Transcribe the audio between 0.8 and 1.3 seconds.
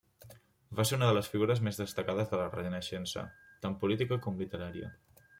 ser una de les